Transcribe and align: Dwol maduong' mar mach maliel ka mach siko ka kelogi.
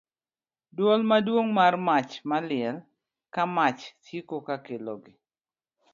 Dwol 0.77 1.01
maduong' 1.09 1.51
mar 1.57 1.73
mach 1.87 2.11
maliel 2.29 2.77
ka 3.33 3.43
mach 3.55 3.81
siko 4.05 4.37
ka 4.47 4.55
kelogi. 4.65 5.13